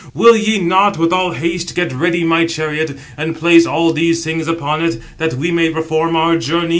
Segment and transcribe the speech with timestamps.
[0.15, 4.47] Will ye not with all haste get ready my chariot, and place all these things
[4.47, 6.69] upon it, that we may perform our journey?"